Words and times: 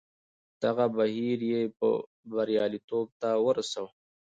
دغه 0.63 0.85
بهیر 0.95 1.39
یې 1.51 1.61
بریالیتوب 2.31 3.07
ته 3.21 3.29
ورساوه. 3.45 3.91